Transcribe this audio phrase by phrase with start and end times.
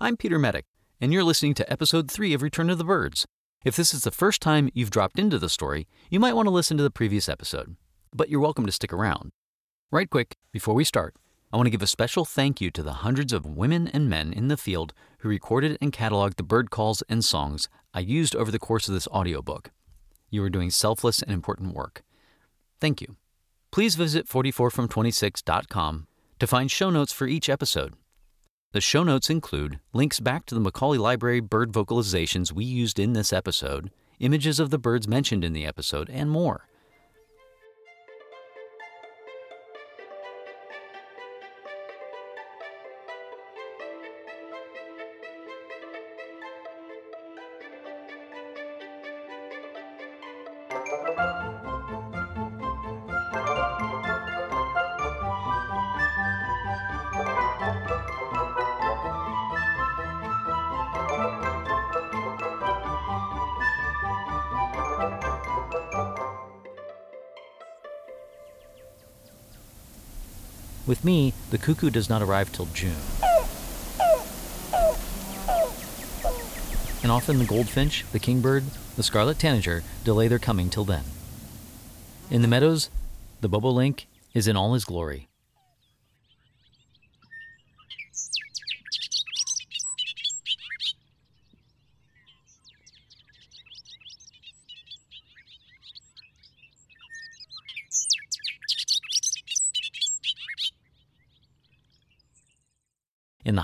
[0.00, 0.64] I'm Peter Medic,
[1.00, 3.26] and you're listening to episode 3 of Return to the Birds.
[3.64, 6.50] If this is the first time you've dropped into the story, you might want to
[6.50, 7.76] listen to the previous episode,
[8.12, 9.30] but you're welcome to stick around.
[9.92, 11.14] Right quick, before we start,
[11.52, 14.32] I want to give a special thank you to the hundreds of women and men
[14.32, 18.50] in the field who recorded and cataloged the bird calls and songs I used over
[18.50, 19.70] the course of this audiobook.
[20.28, 22.02] You are doing selfless and important work.
[22.80, 23.14] Thank you.
[23.70, 26.08] Please visit 44from26.com
[26.40, 27.94] to find show notes for each episode.
[28.74, 33.12] The show notes include links back to the Macaulay Library bird vocalizations we used in
[33.12, 36.66] this episode, images of the birds mentioned in the episode, and more.
[70.86, 72.96] With me, the cuckoo does not arrive till June.
[77.02, 78.64] And often the goldfinch, the kingbird,
[78.96, 81.04] the scarlet tanager delay their coming till then.
[82.30, 82.90] In the meadows,
[83.40, 85.28] the bobolink is in all his glory.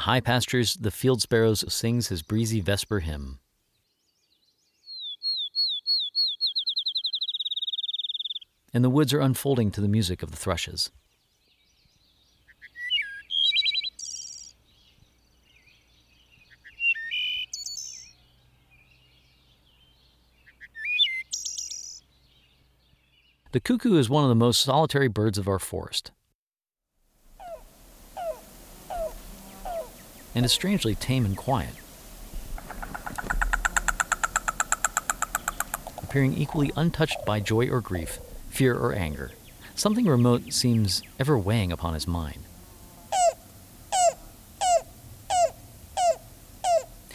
[0.00, 3.38] High pastures, the field sparrow sings his breezy vesper hymn.
[8.72, 10.90] And the woods are unfolding to the music of the thrushes.
[23.52, 26.12] The cuckoo is one of the most solitary birds of our forest.
[30.40, 31.74] And is strangely tame and quiet.
[36.02, 38.18] Appearing equally untouched by joy or grief,
[38.48, 39.32] fear or anger,
[39.74, 42.42] something remote seems ever weighing upon his mind.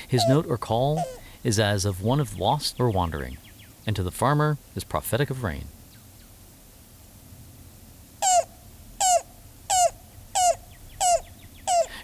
[0.07, 1.03] His note or call
[1.43, 3.39] is as of one of lost or wandering,
[3.87, 5.65] and to the farmer is prophetic of rain.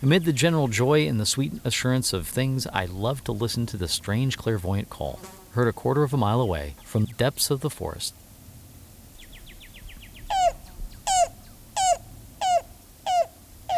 [0.04, 3.78] Amid the general joy and the sweet assurance of things, I love to listen to
[3.78, 5.20] the strange clairvoyant call,
[5.52, 8.16] heard a quarter of a mile away from the depths of the forest.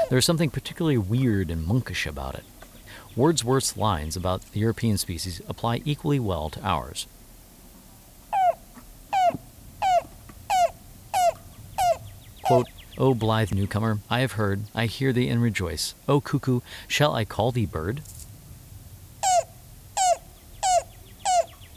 [0.09, 2.45] There is something particularly weird and monkish about it.
[3.17, 7.05] Wordsworth's lines about the European species apply equally well to ours.
[12.45, 12.67] Quote,
[12.97, 15.95] O blithe newcomer, I have heard, I hear thee and rejoice.
[16.07, 18.01] O cuckoo, shall I call thee bird?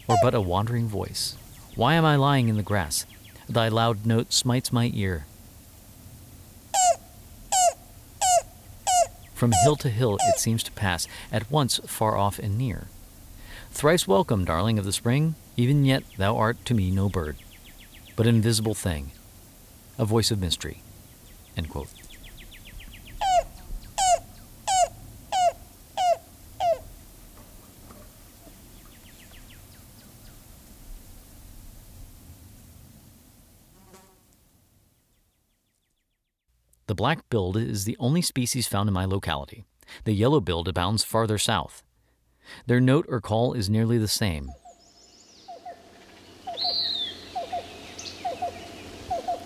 [0.07, 1.37] Or but a wandering voice?
[1.75, 3.07] Why am I lying in the grass?
[3.49, 5.25] Thy loud note smites my ear.
[9.35, 12.89] From hill to hill it seems to pass, at once far off and near.
[13.71, 17.37] Thrice welcome, darling of the spring, even yet thou art to me no bird,
[18.17, 19.13] but an invisible thing,
[19.99, 20.83] a voice of mystery.
[21.57, 21.89] End quote.
[36.87, 39.65] The black-billed is the only species found in my locality.
[40.05, 41.83] The yellow-billed abounds farther south.
[42.67, 44.51] Their note or call is nearly the same,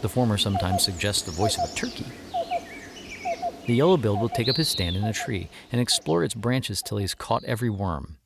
[0.02, 2.06] The former sometimes suggests the voice of a turkey.
[3.66, 6.98] The yellow-billed will take up his stand in a tree and explore its branches till
[6.98, 8.16] he has caught every worm.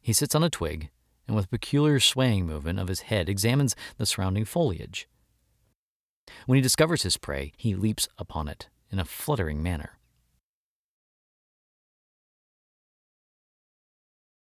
[0.00, 0.90] He sits on a twig
[1.26, 5.08] and with a peculiar swaying movement of his head examines the surrounding foliage.
[6.46, 9.98] When he discovers his prey, he leaps upon it in a fluttering manner.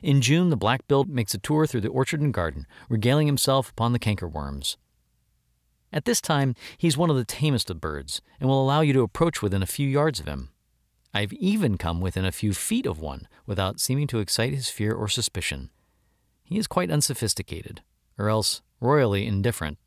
[0.03, 3.93] In June, the black-billed makes a tour through the orchard and garden, regaling himself upon
[3.93, 4.77] the cankerworms.
[5.93, 9.03] At this time, he's one of the tamest of birds and will allow you to
[9.03, 10.51] approach within a few yards of him.
[11.15, 14.93] I've even come within a few feet of one without seeming to excite his fear
[14.93, 15.71] or suspicion.
[16.45, 17.83] He is quite unsophisticated,
[18.19, 19.79] or else royally indifferent.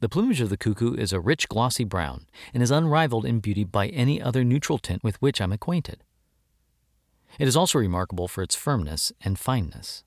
[0.00, 3.64] The plumage of the cuckoo is a rich glossy brown and is unrivaled in beauty
[3.64, 6.04] by any other neutral tint with which I'm acquainted.
[7.38, 10.04] It is also remarkable for its firmness and fineness.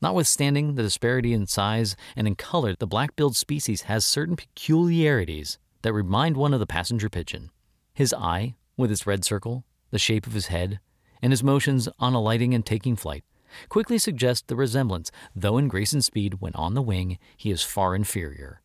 [0.00, 5.92] Notwithstanding the disparity in size and in color, the black-billed species has certain peculiarities that
[5.92, 7.50] remind one of the passenger pigeon.
[7.94, 10.78] His eye, with its red circle, the shape of his head,
[11.20, 13.24] and his motions on alighting and taking flight,
[13.68, 17.62] quickly suggest the resemblance, though in grace and speed when on the wing he is
[17.62, 18.60] far inferior.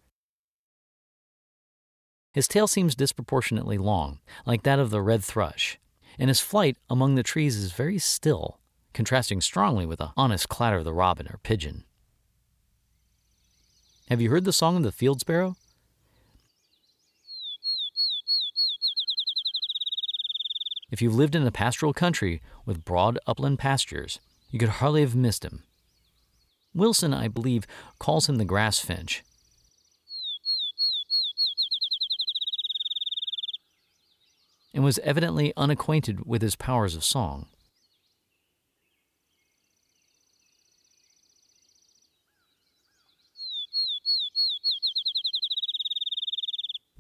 [2.34, 5.80] His tail seems disproportionately long, like that of the red thrush,
[6.20, 8.60] and his flight among the trees is very still,
[8.94, 11.84] contrasting strongly with the honest clatter of the robin or pigeon.
[14.10, 15.56] Have you heard the song of the field sparrow?
[20.92, 24.20] If you've lived in a pastoral country with broad upland pastures,
[24.52, 25.64] you could hardly have missed him.
[26.76, 27.66] Wilson, I believe,
[27.98, 29.24] calls him the grass finch,
[34.74, 37.48] and was evidently unacquainted with his powers of song.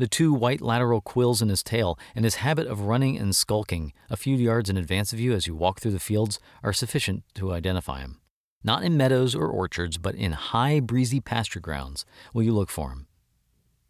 [0.04, 3.94] The two white lateral quills in his tail and his habit of running and skulking
[4.10, 7.24] a few yards in advance of you as you walk through the fields are sufficient
[7.36, 8.20] to identify him.
[8.66, 12.90] Not in meadows or orchards, but in high, breezy pasture grounds will you look for
[12.90, 13.08] him.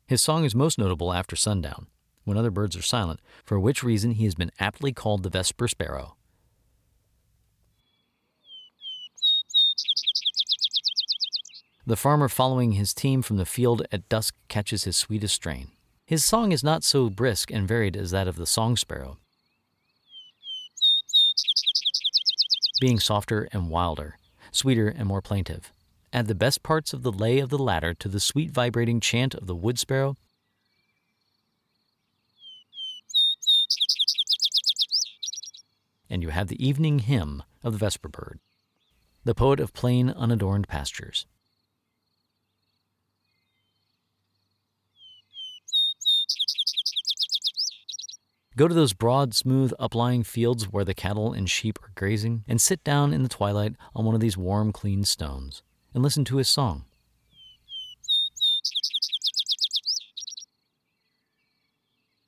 [0.06, 1.88] His song is most notable after sundown
[2.26, 5.68] when other birds are silent, for which reason he has been aptly called the Vesper
[5.68, 6.16] Sparrow.
[11.88, 15.72] The farmer following his team from the field at dusk catches his sweetest strain.
[16.06, 19.18] His song is not so brisk and varied as that of the song sparrow,
[22.82, 24.18] being softer and wilder,
[24.52, 25.72] sweeter and more plaintive.
[26.12, 29.34] Add the best parts of the lay of the latter to the sweet vibrating chant
[29.34, 30.18] of the wood sparrow,
[36.10, 38.40] and you have the evening hymn of the Vesper bird,
[39.24, 41.26] the poet of plain, unadorned pastures.
[48.56, 52.62] Go to those broad, smooth, uplying fields where the cattle and sheep are grazing, and
[52.62, 55.64] sit down in the twilight on one of these warm, clean stones,
[55.94, 56.86] and listen to his song.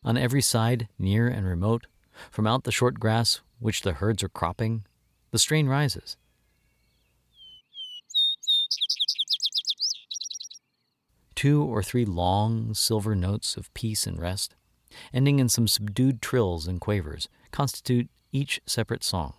[0.03, 1.85] On every side, near and remote,
[2.31, 4.85] from out the short grass which the herds are cropping,
[5.29, 6.17] the strain rises.
[11.35, 14.55] Two or three long, silver notes of peace and rest,
[15.13, 19.33] ending in some subdued trills and quavers, constitute each separate song.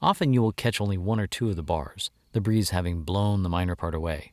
[0.00, 3.42] Often you will catch only one or two of the bars, the breeze having blown
[3.42, 4.32] the minor part away.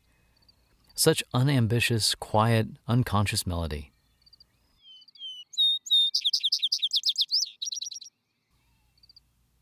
[0.93, 3.91] Such unambitious, quiet, unconscious melody.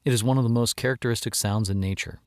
[0.04, 2.20] It is one of the most characteristic sounds in nature.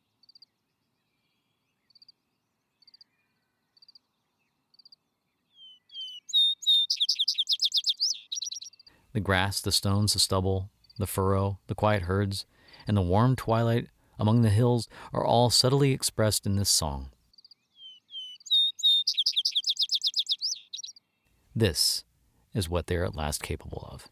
[9.16, 10.68] The grass, the stones, the stubble,
[10.98, 12.44] the furrow, the quiet herds,
[12.86, 13.86] and the warm twilight
[14.18, 17.08] among the hills are all subtly expressed in this song.
[21.54, 22.04] This
[22.52, 24.06] is what they are at last capable of.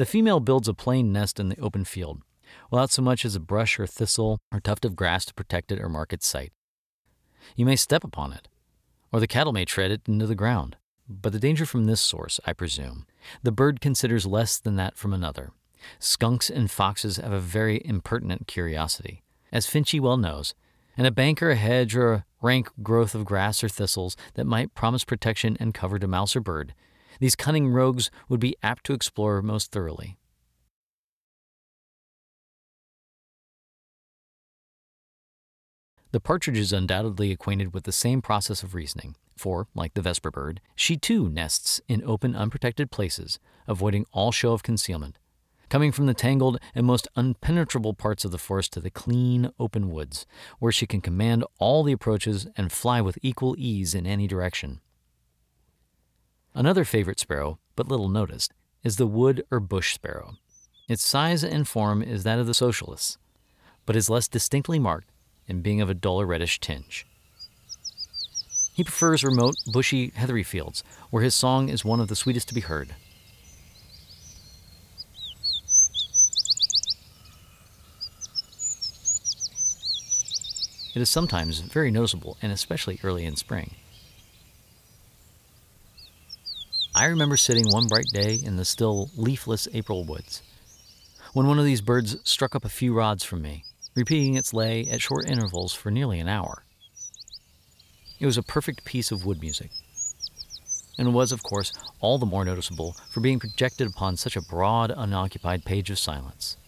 [0.00, 2.22] The female builds a plain nest in the open field,
[2.70, 5.78] without so much as a brush or thistle or tuft of grass to protect it
[5.78, 6.54] or mark its site.
[7.54, 8.48] You may step upon it,
[9.12, 12.40] or the cattle may tread it into the ground, but the danger from this source,
[12.46, 13.04] I presume,
[13.42, 15.52] the bird considers less than that from another.
[15.98, 20.54] Skunks and foxes have a very impertinent curiosity, as Finchy well knows,
[20.96, 24.46] and a bank or a hedge or a rank growth of grass or thistles that
[24.46, 26.72] might promise protection and cover to mouse or bird
[27.20, 30.16] these cunning rogues would be apt to explore most thoroughly.
[36.12, 40.32] The partridge is undoubtedly acquainted with the same process of reasoning, for, like the vesper
[40.32, 45.18] bird, she too nests in open, unprotected places, avoiding all show of concealment,
[45.68, 49.88] coming from the tangled and most unpenetrable parts of the forest to the clean, open
[49.88, 50.26] woods,
[50.58, 54.80] where she can command all the approaches and fly with equal ease in any direction.
[56.54, 58.52] Another favorite sparrow, but little noticed,
[58.82, 60.34] is the wood or bush sparrow.
[60.88, 63.16] Its size and form is that of the Socialis,
[63.86, 65.10] but is less distinctly marked
[65.48, 67.06] and being of a duller reddish tinge.
[68.74, 72.54] He prefers remote, bushy, heathery fields, where his song is one of the sweetest to
[72.54, 72.94] be heard.
[80.92, 83.76] It is sometimes very noticeable, and especially early in spring.
[87.00, 90.42] I remember sitting one bright day in the still leafless April woods
[91.32, 93.64] when one of these birds struck up a few rods from me,
[93.96, 96.62] repeating its lay at short intervals for nearly an hour.
[98.18, 99.70] It was a perfect piece of wood music,
[100.98, 104.92] and was, of course, all the more noticeable for being projected upon such a broad,
[104.94, 106.58] unoccupied page of silence.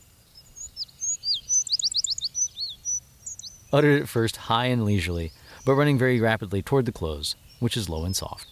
[3.71, 5.31] Uttered at first high and leisurely,
[5.67, 8.47] but running very rapidly toward the close, which is low and soft.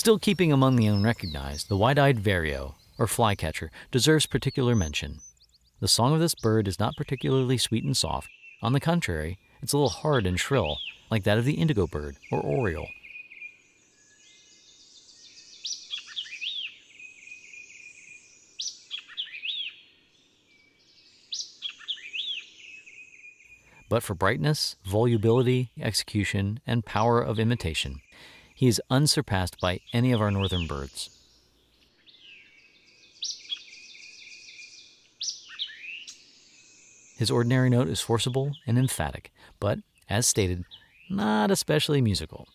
[0.00, 5.20] Still keeping among the unrecognized, the white eyed vireo, or flycatcher, deserves particular mention.
[5.80, 8.30] The song of this bird is not particularly sweet and soft.
[8.62, 10.78] On the contrary, it's a little hard and shrill,
[11.10, 12.88] like that of the indigo bird or oriole.
[23.90, 28.00] But for brightness, volubility, execution, and power of imitation,
[28.60, 31.08] he is unsurpassed by any of our northern birds.
[37.16, 39.78] His ordinary note is forcible and emphatic, but,
[40.10, 40.66] as stated,
[41.08, 42.48] not especially musical.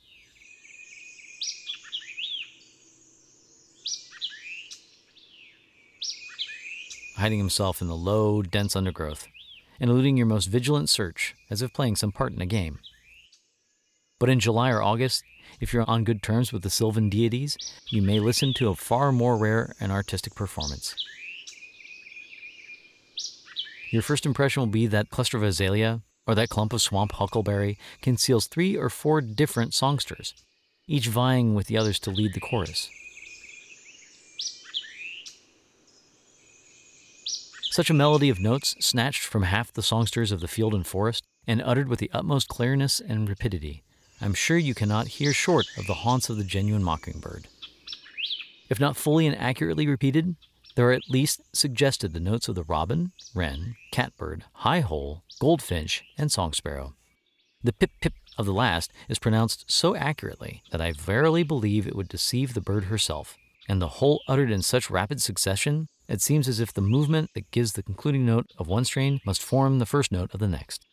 [7.16, 9.26] Hiding himself in the low, dense undergrowth,
[9.80, 12.78] and eluding your most vigilant search as if playing some part in a game.
[14.20, 15.24] But in July or August,
[15.60, 17.58] if you're on good terms with the sylvan deities,
[17.90, 20.96] you may listen to a far more rare and artistic performance.
[23.92, 27.78] Your first impression will be that cluster of azalea or that clump of swamp huckleberry
[28.02, 30.34] conceals three or four different songsters,
[30.88, 32.90] each vying with the others to lead the chorus.
[37.76, 41.24] Such a melody of notes, snatched from half the songsters of the field and forest,
[41.46, 43.84] and uttered with the utmost clearness and rapidity,
[44.22, 47.48] I'm sure you cannot hear short of the haunts of the genuine mockingbird.
[48.70, 50.36] If not fully and accurately repeated,
[50.76, 56.04] there are at least suggested the notes of the robin, wren, catbird, high hole, goldfinch,
[56.18, 56.96] and song sparrow.
[57.64, 61.96] The pip pip of the last is pronounced so accurately that I verily believe it
[61.96, 66.48] would deceive the bird herself, and the whole uttered in such rapid succession, it seems
[66.48, 69.86] as if the movement that gives the concluding note of one strain must form the
[69.86, 70.86] first note of the next.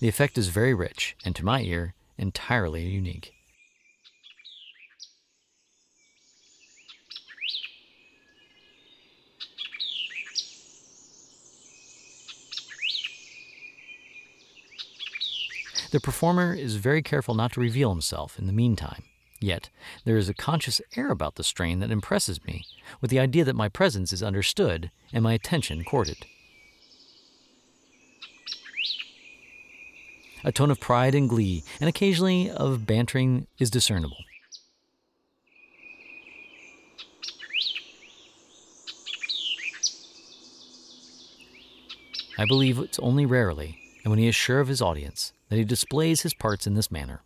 [0.00, 3.34] The effect is very rich, and to my ear, entirely unique.
[15.90, 19.02] The performer is very careful not to reveal himself in the meantime.
[19.38, 19.68] Yet,
[20.04, 22.64] there is a conscious air about the strain that impresses me,
[23.02, 26.24] with the idea that my presence is understood and my attention courted.
[30.42, 34.16] A tone of pride and glee, and occasionally of bantering, is discernible.
[42.38, 45.64] I believe it's only rarely, and when he is sure of his audience, that he
[45.64, 47.22] displays his parts in this manner.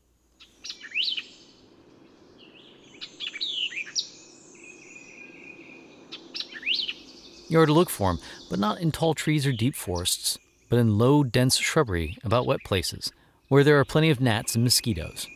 [7.49, 8.19] You are to look for him,
[8.51, 12.61] but not in tall trees or deep forests, but in low, dense shrubbery about wet
[12.65, 13.13] places,
[13.49, 15.27] where there are plenty of gnats and mosquitoes.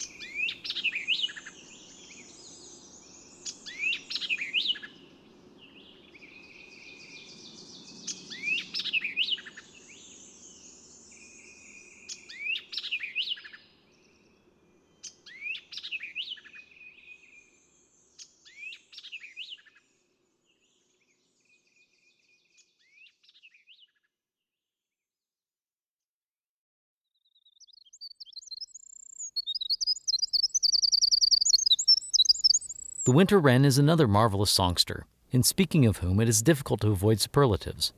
[33.18, 37.18] Winter wren is another marvelous songster, in speaking of whom it is difficult to avoid
[37.18, 37.92] superlatives.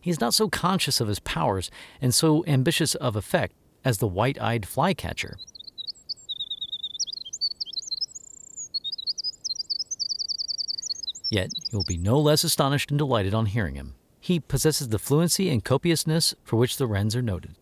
[0.00, 4.06] He is not so conscious of his powers and so ambitious of effect as the
[4.06, 5.38] white eyed flycatcher.
[11.32, 13.96] Yet you will be no less astonished and delighted on hearing him.
[14.22, 17.56] He possesses the fluency and copiousness for which the wrens are noted.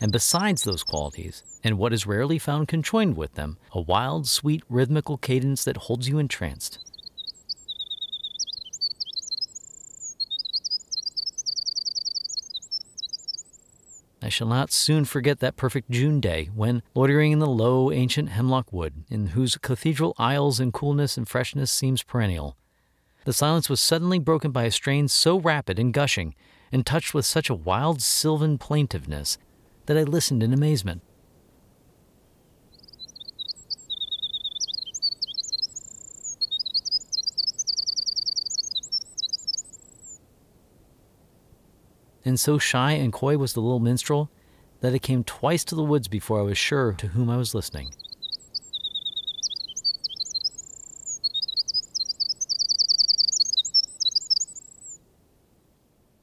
[0.00, 4.62] And besides those qualities, and what is rarely found conjoined with them, a wild, sweet,
[4.70, 6.78] rhythmical cadence that holds you entranced.
[14.26, 18.30] I shall not soon forget that perfect June day when, loitering in the low, ancient
[18.30, 22.56] hemlock wood, in whose cathedral aisles and coolness and freshness seems perennial,
[23.24, 26.34] the silence was suddenly broken by a strain so rapid and gushing,
[26.72, 29.38] and touched with such a wild sylvan plaintiveness,
[29.86, 31.02] that I listened in amazement.
[42.26, 44.30] And so shy and coy was the little minstrel
[44.80, 47.54] that it came twice to the woods before I was sure to whom I was
[47.54, 47.94] listening.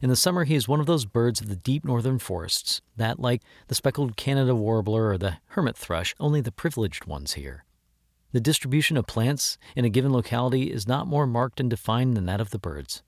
[0.01, 3.21] In the summer, he is one of those birds of the deep northern forests that,
[3.21, 7.63] like the speckled Canada warbler or the hermit thrush, only the privileged ones hear.
[8.33, 12.25] The distribution of plants in a given locality is not more marked and defined than
[12.25, 13.01] that of the birds.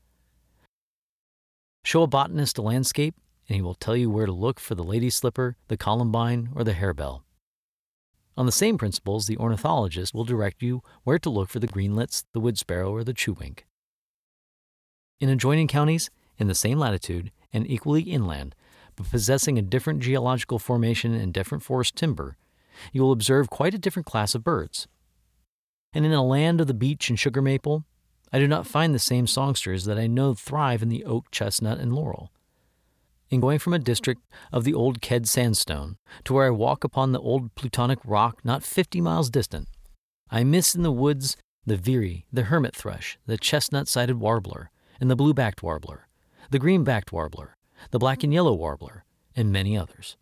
[1.86, 3.13] Show a botanist a landscape,
[3.48, 6.63] and he will tell you where to look for the lady slipper, the columbine, or
[6.63, 7.22] the harebell.
[8.36, 12.24] On the same principles, the ornithologist will direct you where to look for the greenlets,
[12.34, 13.60] the wood sparrow, or the chewink.
[15.20, 18.56] In adjoining counties, in the same latitude and equally inland,
[18.96, 22.36] but possessing a different geological formation and different forest timber,
[22.94, 24.88] you will observe quite a different class of birds.
[25.94, 27.86] And in a land of the beech and sugar maple,
[28.36, 31.80] I do not find the same songsters that I know thrive in the oak, chestnut,
[31.80, 32.34] and laurel.
[33.30, 37.13] In going from a district of the old Red sandstone to where I walk upon
[37.13, 39.70] the old plutonic rock not fifty miles distant,
[40.30, 45.10] I miss in the woods the veery, the hermit thrush, the chestnut sided warbler, and
[45.10, 46.10] the blue backed warbler,
[46.51, 47.56] the green backed warbler,
[47.92, 50.18] the black and yellow warbler, and many others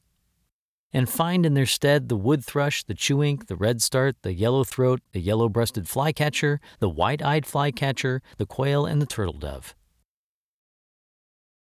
[0.93, 5.01] and find in their stead the wood thrush, the chewink, the redstart, the yellow throat,
[5.11, 9.75] the yellow breasted flycatcher, the white eyed flycatcher, the quail, and the turtle dove.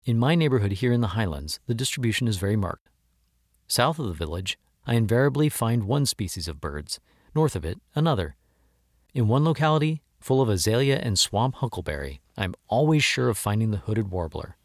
[0.05, 2.91] In my neighborhood here in the highlands, the distribution is very marked.
[3.69, 7.01] South of the village, I invariably find one species of birds,
[7.35, 8.37] north of it, another.
[9.15, 13.71] In one locality, full of azalea and swamp huckleberry, I am always sure of finding
[13.71, 14.57] the hooded warbler.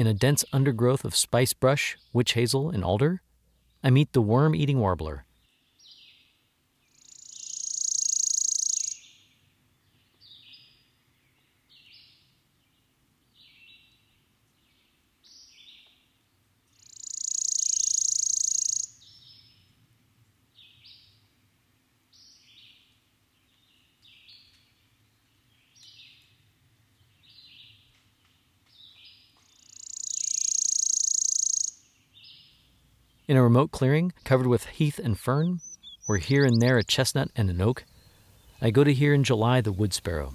[0.00, 3.20] In a dense undergrowth of spice brush, witch hazel, and alder,
[3.84, 5.26] I meet the worm eating warbler.
[33.30, 35.60] In a remote clearing covered with heath and fern,
[36.08, 37.84] or here and there a chestnut and an oak,
[38.60, 40.34] I go to hear in July the wood sparrow.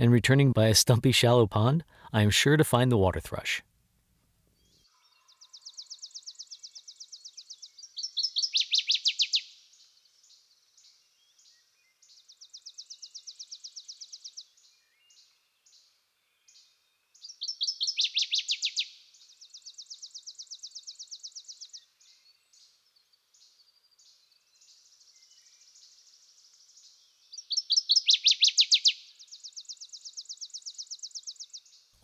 [0.00, 3.62] And returning by a stumpy shallow pond, I am sure to find the water thrush.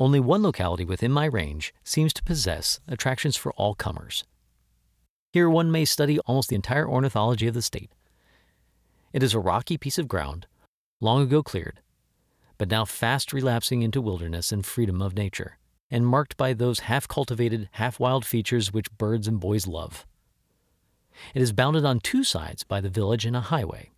[0.05, 4.23] Only one locality within my range seems to possess attractions for all comers.
[5.33, 7.90] Here one may study almost the entire ornithology of the state.
[9.14, 10.47] It is a rocky piece of ground,
[11.01, 11.81] long ago cleared,
[12.59, 15.57] but now fast relapsing into wilderness and freedom of nature,
[15.90, 20.05] and marked by those half cultivated, half wild features which birds and boys love.
[21.35, 23.90] It is bounded on two sides by the village and a highway,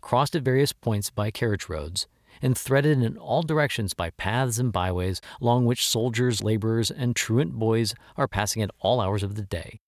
[0.00, 2.08] crossed at various points by carriage roads,
[2.42, 7.52] and threaded in all directions by paths and byways along which soldiers, laborers, and truant
[7.54, 9.80] boys are passing at all hours of the day.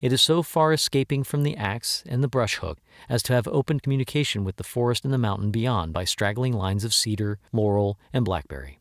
[0.00, 3.48] it is so far escaping from the axe and the brush hook as to have
[3.48, 7.98] open communication with the forest and the mountain beyond by straggling lines of cedar, laurel,
[8.12, 8.80] and blackberry.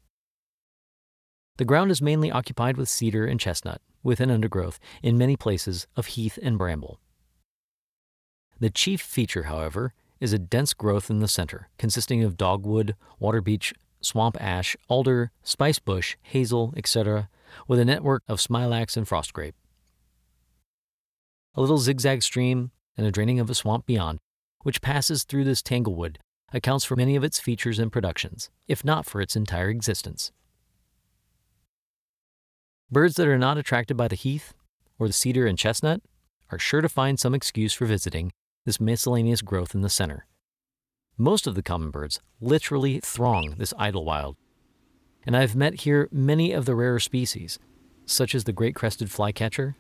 [1.58, 5.88] The ground is mainly occupied with cedar and chestnut, with an undergrowth, in many places,
[5.96, 7.00] of heath and bramble.
[8.60, 13.42] The chief feature, however, is a dense growth in the center, consisting of dogwood, water
[13.42, 17.28] beech, swamp ash, alder, spice bush, hazel, etc.,
[17.68, 19.54] with a network of smilax and frost grape.
[21.56, 24.20] A little zigzag stream and a draining of a swamp beyond,
[24.62, 26.20] which passes through this tanglewood,
[26.54, 30.32] accounts for many of its features and productions, if not for its entire existence.
[32.90, 34.54] Birds that are not attracted by the heath
[34.98, 36.02] or the cedar and chestnut
[36.50, 38.32] are sure to find some excuse for visiting
[38.66, 40.26] this miscellaneous growth in the center.
[41.18, 44.36] Most of the common birds literally throng this Idlewild,
[45.26, 47.60] and I've met here many of the rarer species,
[48.06, 49.76] such as the great crested flycatcher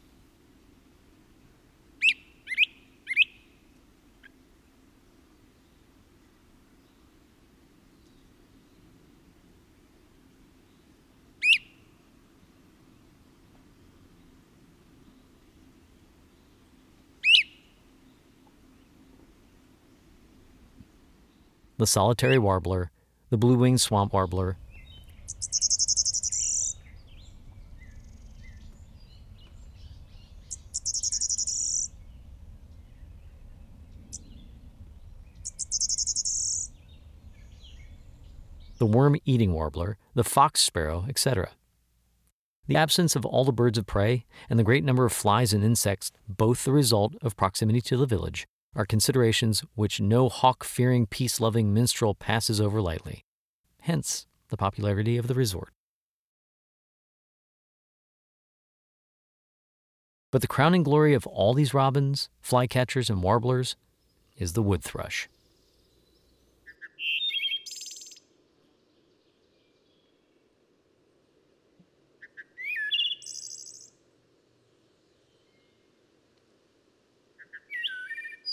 [21.83, 22.91] the solitary warbler,
[23.29, 24.55] the blue-winged swamp warbler,
[38.77, 41.49] the worm-eating warbler, the fox sparrow, etc.
[42.67, 45.65] The absence of all the birds of prey and the great number of flies and
[45.65, 51.05] insects, both the result of proximity to the village, are considerations which no hawk fearing,
[51.05, 53.23] peace loving minstrel passes over lightly.
[53.81, 55.73] Hence the popularity of the resort.
[60.31, 63.75] But the crowning glory of all these robins, flycatchers, and warblers
[64.35, 65.29] is the wood thrush.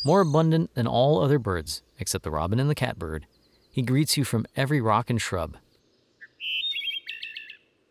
[0.02, 3.26] More abundant than all other birds, except the robin and the catbird,
[3.70, 5.56] he greets you from every rock and shrub.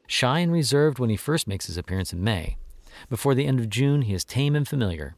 [0.08, 2.58] Shy and reserved when he first makes his appearance in May,
[3.10, 5.16] before the end of June he is tame and familiar,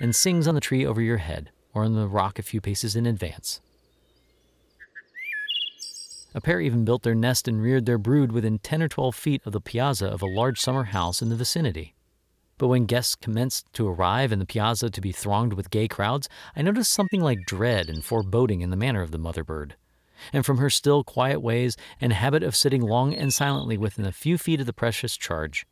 [0.00, 2.94] and sings on the tree over your head or on the rock a few paces
[2.94, 3.60] in advance.
[6.32, 9.42] A pair even built their nest and reared their brood within 10 or 12 feet
[9.44, 11.95] of the piazza of a large summer house in the vicinity.
[12.58, 16.28] But when guests commenced to arrive and the piazza to be thronged with gay crowds,
[16.54, 19.76] I noticed something like dread and foreboding in the manner of the mother bird.
[20.32, 24.12] And from her still, quiet ways and habit of sitting long and silently within a
[24.12, 25.66] few feet of the precious charge,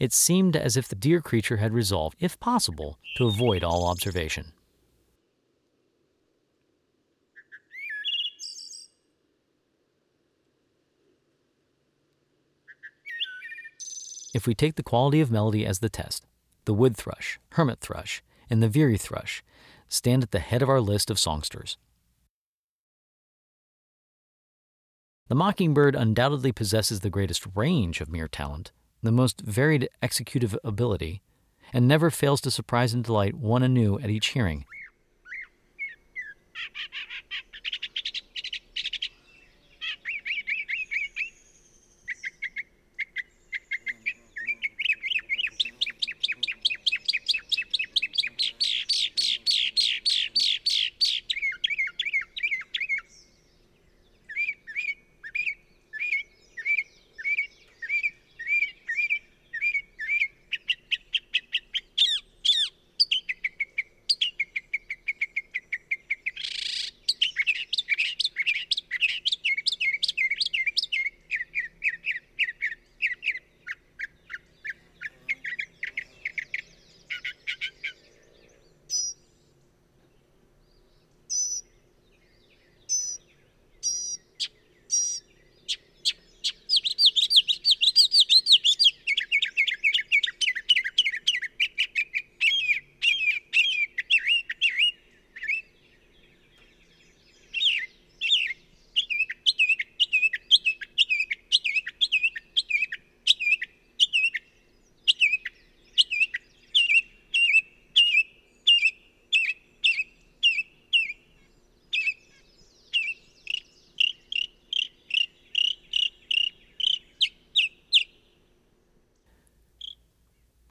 [0.00, 4.52] it seemed as if the dear creature had resolved, if possible, to avoid all observation.
[14.32, 16.26] If we take the quality of melody as the test,
[16.64, 19.42] the wood thrush, hermit thrush, and the veery thrush
[19.88, 21.76] stand at the head of our list of songsters.
[25.28, 31.22] The mockingbird undoubtedly possesses the greatest range of mere talent, the most varied executive ability,
[31.72, 34.64] and never fails to surprise and delight one anew at each hearing.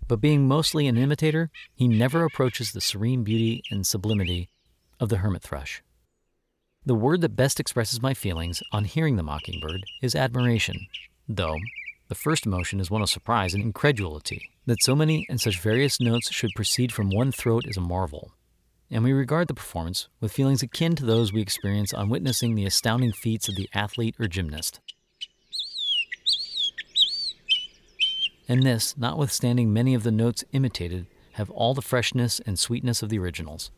[0.09, 4.49] But being mostly an imitator, he never approaches the serene beauty and sublimity
[4.99, 5.83] of the hermit thrush.
[6.83, 10.87] The word that best expresses my feelings on hearing the mockingbird is admiration,
[11.27, 11.57] though
[12.07, 14.49] the first emotion is one of surprise and incredulity.
[14.65, 18.31] That so many and such various notes should proceed from one throat is a marvel.
[18.89, 22.65] And we regard the performance with feelings akin to those we experience on witnessing the
[22.65, 24.79] astounding feats of the athlete or gymnast.
[28.49, 33.09] And this, notwithstanding many of the notes imitated have all the freshness and sweetness of
[33.09, 33.69] the originals.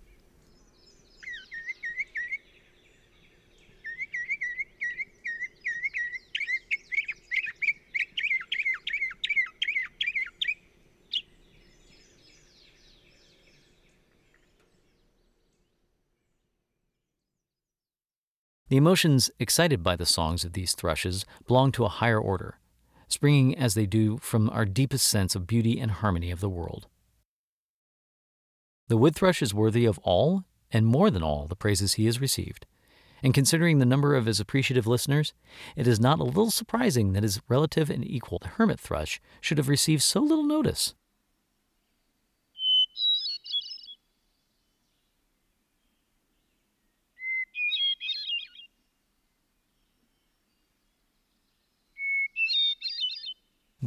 [18.70, 22.58] The emotions excited by the songs of these thrushes belong to a higher order,
[23.12, 26.88] springing as they do from our deepest sense of beauty and harmony of the world.
[28.88, 32.20] The wood thrush is worthy of all, and more than all, the praises he has
[32.20, 32.66] received.
[33.24, 35.34] And considering the number of his appreciative listeners,
[35.76, 39.58] it is not a little surprising that his relative and equal, the hermit thrush, should
[39.58, 40.96] have received so little notice.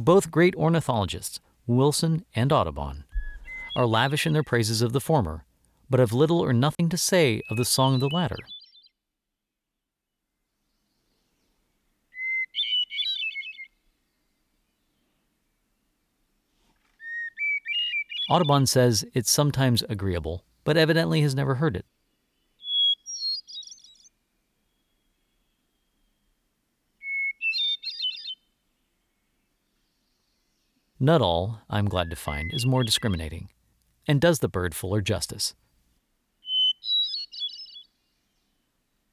[0.05, 3.05] Both great ornithologists, Wilson and Audubon,
[3.75, 5.45] are lavish in their praises of the former,
[5.89, 8.37] but have little or nothing to say of the song of the latter.
[18.29, 21.85] Audubon says it's sometimes agreeable, but evidently has never heard it.
[31.05, 33.49] Nuttall, I'm glad to find, is more discriminating
[34.07, 35.53] and does the bird fuller justice.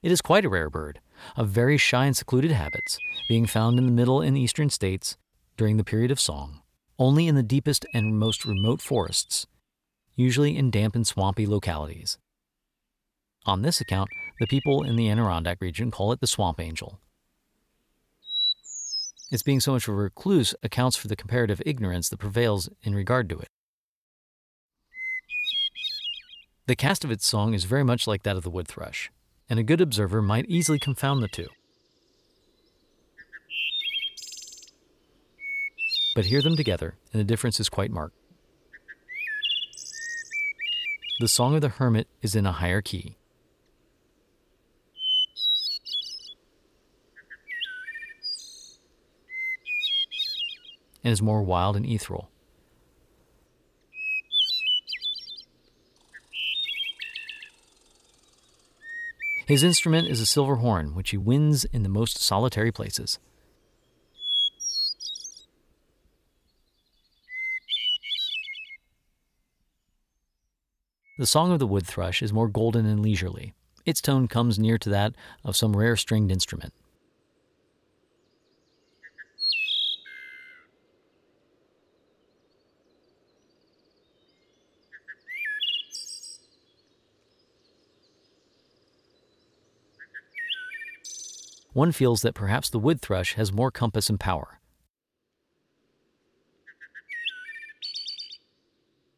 [0.02, 1.00] It is quite a rare bird,
[1.36, 5.18] of very shy and secluded habits, being found in the middle and eastern states
[5.58, 6.62] during the period of song,
[6.98, 9.46] only in the deepest and most remote forests,
[10.16, 12.16] usually in damp and swampy localities.
[13.44, 14.08] On this account,
[14.40, 17.01] the people in the Adirondack region call it the swamp angel,
[19.32, 22.94] its being so much of a recluse accounts for the comparative ignorance that prevails in
[22.94, 23.48] regard to it.
[26.66, 29.10] The cast of its song is very much like that of the wood thrush,
[29.48, 31.48] and a good observer might easily confound the two.
[36.14, 38.16] But hear them together, and the difference is quite marked.
[41.20, 43.16] The song of the hermit is in a higher key,
[51.04, 52.28] and is more wild and ethereal.
[59.46, 63.18] His instrument is a silver horn, which he wins in the most solitary places.
[71.18, 73.52] The song of the wood thrush is more golden and leisurely.
[73.84, 76.72] Its tone comes near to that of some rare stringed instrument.
[91.72, 94.60] One feels that perhaps the wood thrush has more compass and power.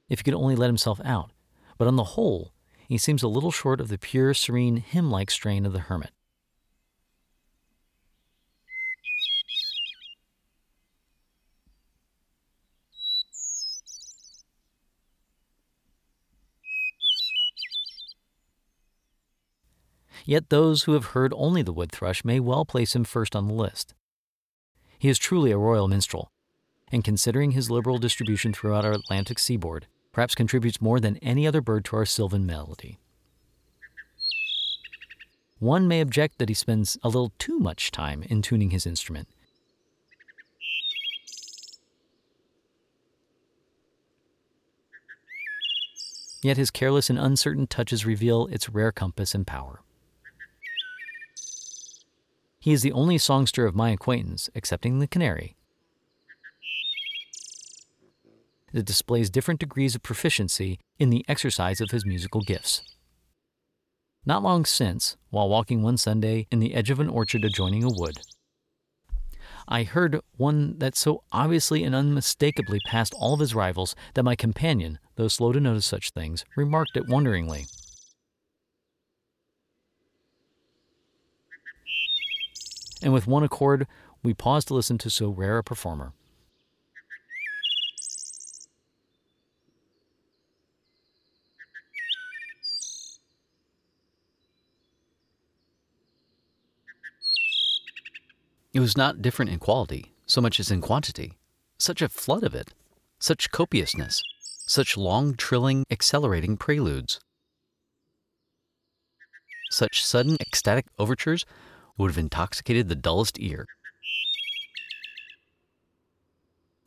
[0.09, 1.31] If he could only let himself out,
[1.79, 2.53] but on the whole,
[2.89, 6.11] he seems a little short of the pure, serene, hymn like strain of the hermit.
[20.25, 23.47] Yet those who have heard only the wood thrush may well place him first on
[23.47, 23.95] the list.
[24.99, 26.31] He is truly a royal minstrel,
[26.91, 31.61] and considering his liberal distribution throughout our Atlantic seaboard, perhaps contributes more than any other
[31.61, 32.99] bird to our sylvan melody.
[35.59, 39.29] One may object that he spends a little too much time in tuning his instrument.
[46.43, 49.84] Yet his careless and uncertain touches reveal its rare compass and power.
[52.65, 55.55] He is the only songster of my acquaintance, excepting the canary,
[58.73, 62.81] that displays different degrees of proficiency in the exercise of his musical gifts.
[64.25, 67.91] Not long since, while walking one Sunday in the edge of an orchard adjoining a
[67.91, 68.17] wood,
[69.69, 74.37] I heard one that so obviously and unmistakably passed all of his rivals that my
[74.37, 77.67] companion, though slow to notice such things, remarked it wonderingly.
[83.05, 83.87] And with one accord,
[84.23, 86.15] we paused to listen to so rare a performer.
[98.73, 101.39] It was not different in quality so much as in quantity.
[101.79, 102.73] Such a flood of it,
[103.19, 104.23] such copiousness,
[104.67, 107.21] such long, trilling, accelerating preludes.
[109.71, 111.45] Such sudden, ecstatic overtures
[111.97, 113.67] would have intoxicated the dullest ear.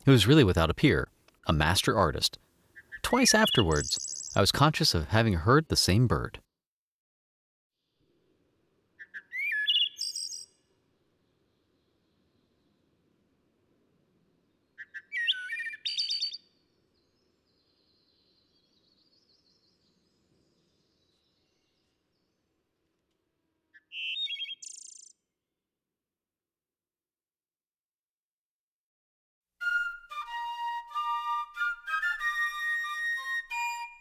[0.06, 1.10] It was really without a peer,
[1.46, 2.38] a master artist.
[3.02, 6.40] Twice afterwards, I was conscious of having heard the same bird.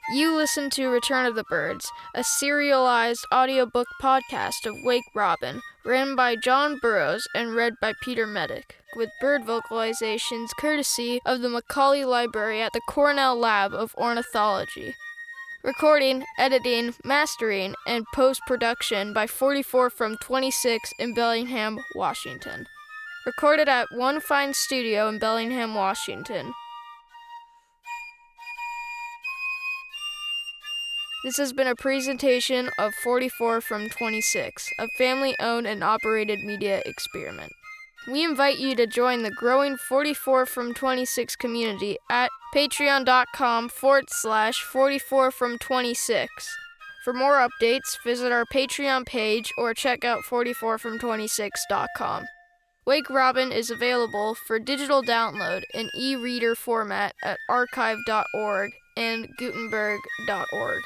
[0.09, 6.15] You listen to Return of the Birds, a serialized audiobook podcast of Wake Robin, written
[6.15, 12.05] by John Burroughs and read by Peter Medic, with bird vocalizations courtesy of the Macaulay
[12.05, 14.95] Library at the Cornell Lab of Ornithology.
[15.65, 22.69] Recording, editing, mastering, and post production by 44 from 26 in Bellingham, Washington.
[23.27, 26.55] Recorded at One Fine Studio in Bellingham, Washington.
[31.27, 36.81] This has been a presentation of 44 from 26, a family owned and operated media
[36.87, 37.51] experiment.
[38.07, 44.63] We invite you to join the growing 44 from 26 community at patreon.com forward slash
[44.63, 46.31] 44 from 26.
[47.03, 52.27] For more updates, visit our Patreon page or check out 44from26.com.
[52.87, 60.83] Wake Robin is available for digital download in e reader format at archive.org and gutenberg.org.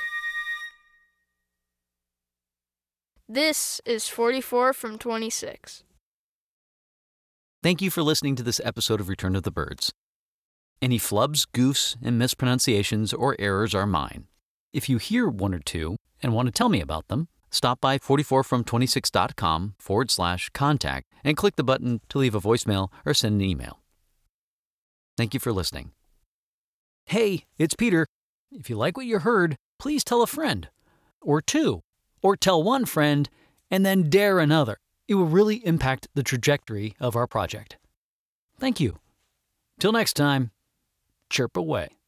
[3.33, 5.85] This is 44 from 26.
[7.63, 9.93] Thank you for listening to this episode of Return of the Birds.
[10.83, 14.25] Any flubs, goofs, and mispronunciations or errors are mine.
[14.73, 17.99] If you hear one or two and want to tell me about them, stop by
[17.99, 23.49] 44from26.com forward slash contact and click the button to leave a voicemail or send an
[23.49, 23.79] email.
[25.17, 25.93] Thank you for listening.
[27.07, 28.09] Hey, it's Peter.
[28.51, 30.69] If you like what you heard, please tell a friend
[31.23, 31.83] or two
[32.23, 33.29] or tell one friend
[33.71, 34.79] and then dare another.
[35.09, 37.77] It will really impact the trajectory of our project.
[38.59, 38.99] Thank you.
[39.79, 40.51] Till next time,
[41.31, 42.00] chirp away.